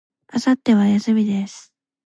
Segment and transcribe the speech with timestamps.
[0.33, 1.71] 明後日は、休みです。